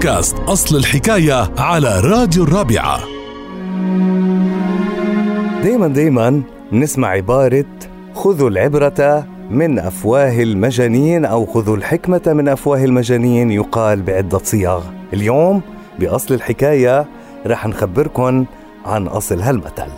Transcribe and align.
بودكاست 0.00 0.36
أصل 0.38 0.76
الحكاية 0.76 1.50
على 1.58 2.00
راديو 2.00 2.44
الرابعة. 2.44 3.00
دايما 5.62 5.88
دايما 5.88 6.42
نسمع 6.72 7.08
عبارة 7.08 7.64
خذوا 8.14 8.50
العبرة 8.50 9.26
من 9.50 9.78
أفواه 9.78 10.42
المجانين 10.42 11.24
أو 11.24 11.46
خذوا 11.46 11.76
الحكمة 11.76 12.22
من 12.26 12.48
أفواه 12.48 12.84
المجانين 12.84 13.50
يقال 13.50 14.02
بعدة 14.02 14.38
صيغ 14.38 14.82
اليوم 15.12 15.60
بأصل 15.98 16.34
الحكاية 16.34 17.06
رح 17.46 17.66
نخبركن 17.66 18.44
عن 18.84 19.06
أصل 19.06 19.40
هالمثل. 19.40 19.90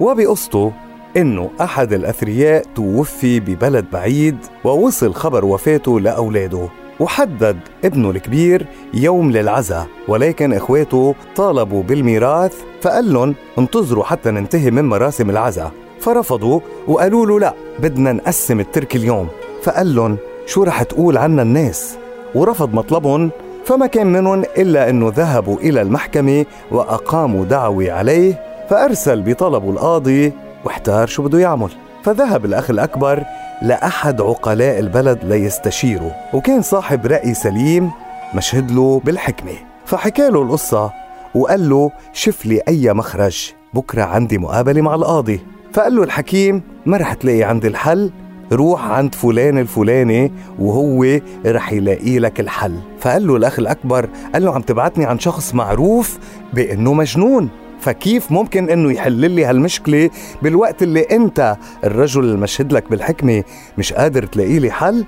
وبقصته 0.00 0.72
إنه 1.16 1.50
أحد 1.60 1.92
الأثرياء 1.92 2.64
توفي 2.74 3.40
ببلد 3.40 3.86
بعيد 3.92 4.36
ووصل 4.64 5.14
خبر 5.14 5.44
وفاته 5.44 6.00
لأولاده. 6.00 6.83
وحدد 7.00 7.58
ابنه 7.84 8.10
الكبير 8.10 8.66
يوم 8.94 9.30
للعزاء 9.30 9.86
ولكن 10.08 10.52
إخواته 10.52 11.14
طالبوا 11.36 11.82
بالميراث 11.82 12.54
فقال 12.82 13.12
لهم 13.12 13.34
انتظروا 13.58 14.04
حتى 14.04 14.30
ننتهي 14.30 14.70
من 14.70 14.84
مراسم 14.84 15.30
العزاء 15.30 15.72
فرفضوا 16.00 16.60
وقالوا 16.88 17.26
له 17.26 17.40
لا 17.40 17.54
بدنا 17.78 18.12
نقسم 18.12 18.60
الترك 18.60 18.96
اليوم. 18.96 19.28
فقال 19.62 19.94
لهم 19.94 20.16
شو 20.46 20.62
رح 20.62 20.82
تقول 20.82 21.18
عنا 21.18 21.42
الناس؟ 21.42 21.96
ورفض 22.34 22.74
مطلبهم 22.74 23.30
فما 23.64 23.86
كان 23.86 24.06
منهم 24.12 24.42
إلا 24.58 24.90
أنه 24.90 25.12
ذهبوا 25.16 25.56
إلى 25.58 25.82
المحكمة 25.82 26.46
وأقاموا 26.70 27.44
دعوة 27.44 27.92
عليه 27.92 28.42
فأرسل 28.70 29.22
بطلبه 29.22 29.70
القاضي 29.70 30.32
واحتار 30.64 31.06
شو 31.06 31.22
بده 31.22 31.38
يعمل. 31.38 31.70
فذهب 32.04 32.44
الأخ 32.44 32.70
الأكبر 32.70 33.24
لأحد 33.62 34.20
عقلاء 34.20 34.78
البلد 34.78 35.18
ليستشيره 35.24 36.14
وكان 36.32 36.62
صاحب 36.62 37.06
رأي 37.06 37.34
سليم 37.34 37.90
مشهد 38.34 38.70
له 38.70 39.00
بالحكمة. 39.04 39.52
فحكى 39.86 40.28
له 40.30 40.42
القصة 40.42 40.92
وقال 41.34 41.70
له 41.70 41.90
شف 42.12 42.46
لي 42.46 42.60
أي 42.68 42.92
مخرج 42.92 43.52
بكرة 43.74 44.02
عندي 44.02 44.38
مقابلة 44.38 44.80
مع 44.80 44.94
القاضي. 44.94 45.40
فقال 45.72 45.96
له 45.96 46.02
الحكيم 46.02 46.62
ما 46.86 46.96
رح 46.96 47.14
تلاقي 47.14 47.42
عندي 47.42 47.68
الحل 47.68 48.10
روح 48.52 48.90
عند 48.90 49.14
فلان 49.14 49.58
الفلاني 49.58 50.32
وهو 50.58 51.20
رح 51.46 51.72
يلاقي 51.72 52.18
لك 52.18 52.40
الحل. 52.40 52.78
فقال 53.00 53.26
له 53.26 53.36
الأخ 53.36 53.58
الأكبر 53.58 54.08
قال 54.32 54.44
له 54.44 54.54
عم 54.54 54.62
تبعتني 54.62 55.04
عن 55.04 55.18
شخص 55.18 55.54
معروف 55.54 56.18
بأنه 56.52 56.94
مجنون. 56.94 57.48
فكيف 57.84 58.32
ممكن 58.32 58.70
إنه 58.70 58.92
يحل 58.92 59.30
لي 59.30 59.44
هالمشكلة 59.44 60.10
بالوقت 60.42 60.82
اللي 60.82 61.00
أنت 61.00 61.56
الرجل 61.84 62.24
المشهد 62.24 62.72
لك 62.72 62.90
بالحكمة 62.90 63.44
مش 63.78 63.92
قادر 63.92 64.26
تلاقي 64.26 64.58
لي 64.58 64.70
حل؟ 64.70 65.04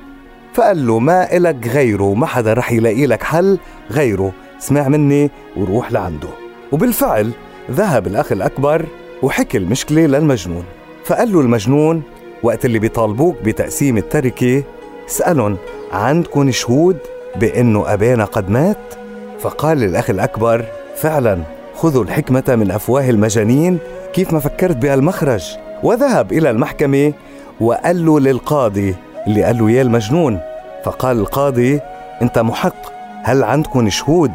فقال 0.54 0.86
له 0.86 0.98
ما 0.98 1.36
إلك 1.36 1.68
غيره 1.68 2.14
ما 2.14 2.26
حدا 2.26 2.52
رح 2.52 2.72
يلاقي 2.72 3.06
لك 3.06 3.22
حل 3.22 3.58
غيره. 3.90 4.32
اسمع 4.58 4.88
مني 4.88 5.30
وروح 5.56 5.92
لعنده. 5.92 6.28
وبالفعل 6.72 7.30
ذهب 7.70 8.06
الأخ 8.06 8.32
الأكبر 8.32 8.86
وحكي 9.22 9.58
المشكلة 9.58 10.06
للمجنون. 10.06 10.64
فقال 11.04 11.32
له 11.32 11.40
المجنون 11.40 12.02
وقت 12.42 12.64
اللي 12.64 12.78
بيطالبوك 12.78 13.36
بتقسيم 13.44 13.96
التركة 13.96 14.62
اسألهم 15.08 15.56
عندكم 15.92 16.50
شهود 16.50 16.98
بأنه 17.36 17.92
أبانا 17.92 18.24
قد 18.24 18.50
مات؟ 18.50 18.94
فقال 19.40 19.84
الأخ 19.84 20.10
الأكبر 20.10 20.64
فعلا. 20.96 21.55
خذوا 21.76 22.04
الحكمة 22.04 22.44
من 22.48 22.70
أفواه 22.70 23.10
المجانين 23.10 23.78
كيف 24.12 24.32
ما 24.32 24.38
فكرت 24.38 24.76
بهالمخرج 24.76 25.44
وذهب 25.82 26.32
إلى 26.32 26.50
المحكمة 26.50 27.12
وقال 27.60 28.06
له 28.06 28.20
للقاضي 28.20 28.94
اللي 29.26 29.42
قال 29.42 29.58
له 29.58 29.70
يا 29.70 29.82
المجنون 29.82 30.40
فقال 30.84 31.18
القاضي 31.18 31.80
أنت 32.22 32.38
محق 32.38 32.92
هل 33.22 33.44
عندكم 33.44 33.88
شهود؟ 33.88 34.32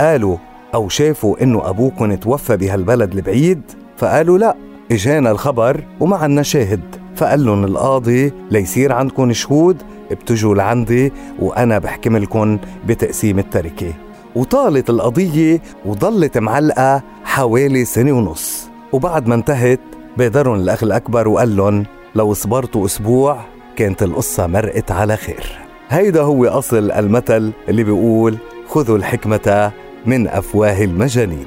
قالوا 0.00 0.36
أو 0.74 0.88
شافوا 0.88 1.42
إنه 1.42 1.68
أبوكم 1.68 2.14
توفى 2.14 2.56
بهالبلد 2.56 3.12
البعيد؟ 3.14 3.60
فقالوا 3.96 4.38
لا 4.38 4.54
إجانا 4.92 5.30
الخبر 5.30 5.84
وما 6.00 6.16
عنا 6.16 6.42
شاهد. 6.42 6.80
فقال 7.16 7.46
لهم 7.46 7.64
القاضي 7.64 8.32
ليصير 8.50 8.92
عندكم 8.92 9.32
شهود 9.32 9.82
بتجوا 10.10 10.54
لعندي 10.54 11.12
وأنا 11.38 11.78
بحكم 11.78 12.16
لكم 12.16 12.58
بتقسيم 12.86 13.38
التركة. 13.38 13.92
وطالت 14.34 14.90
القضية 14.90 15.62
وضلت 15.84 16.38
معلقة 16.38 17.02
حوالي 17.24 17.84
سنة 17.84 18.12
ونص. 18.12 18.68
وبعد 18.92 19.26
ما 19.26 19.34
انتهت 19.34 19.80
بادرهم 20.16 20.54
الأخ 20.54 20.82
الأكبر 20.82 21.28
وقال 21.28 21.56
لهم 21.56 21.86
لو 22.14 22.34
صبرتوا 22.34 22.86
أسبوع 22.86 23.40
كانت 23.76 24.02
القصة 24.02 24.46
مرقت 24.46 24.90
على 24.90 25.16
خير. 25.16 25.58
هيدا 25.88 26.22
هو 26.22 26.44
أصل 26.44 26.90
المثل 26.90 27.52
اللي 27.68 27.84
بيقول 27.84 28.36
خذوا 28.68 28.96
الحكمة 28.96 29.72
من 30.06 30.28
أفواه 30.28 30.84
المجانين. 30.84 31.46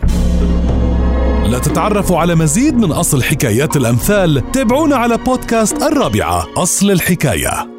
لتتعرفوا 1.46 2.18
على 2.18 2.36
مزيد 2.36 2.78
من 2.78 2.92
أصل 2.92 3.24
حكايات 3.24 3.78
الأمثال 3.78 4.52
تابعونا 4.52 4.96
على 4.96 5.18
بودكاست 5.18 5.84
الرابعة 5.84 6.48
أصل 6.58 6.92
الحكاية. 6.92 7.76